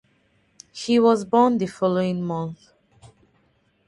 [0.71, 2.71] He was born the following month.